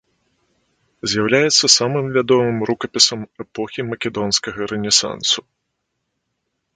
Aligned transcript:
З'яўляецца 1.11 1.65
самым 1.79 2.05
вядомым 2.15 2.57
рукапісам 2.69 3.19
эпохі 3.45 3.81
македонскага 3.91 4.61
рэнесансу. 4.73 5.39